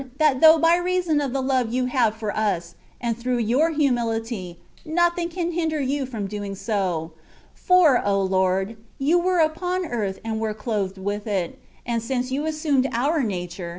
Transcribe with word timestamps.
that 0.17 0.41
though 0.41 0.57
by 0.57 0.75
reason 0.77 1.21
of 1.21 1.31
the 1.31 1.43
love 1.43 1.71
You 1.71 1.85
have 1.85 2.15
for 2.15 2.35
us, 2.35 2.73
and 2.99 3.15
through 3.15 3.37
Your 3.37 3.69
humihty, 3.71 4.55
nothing 4.83 5.29
can 5.29 5.51
hinder 5.51 5.79
You 5.79 6.07
from 6.07 6.25
doing 6.27 6.55
so; 6.55 7.11
(for, 7.53 8.01
O 8.03 8.19
Lord! 8.19 8.77
You 8.97 9.19
were 9.19 9.37
upon 9.37 9.85
earth 9.85 10.19
and 10.25 10.39
were 10.39 10.55
clothed 10.55 10.97
with 10.97 11.27
it; 11.27 11.61
and 11.85 12.01
since 12.01 12.31
You 12.31 12.47
assumed 12.47 12.89
our 12.91 13.21
nature. 13.21 13.69